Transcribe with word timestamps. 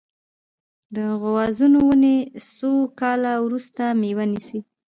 د 0.95 0.97
غوزانو 1.21 1.79
ونې 1.87 2.17
څو 2.55 2.71
کاله 2.99 3.33
وروسته 3.45 3.83
میوه 4.01 4.25
نیسي؟ 4.31 4.59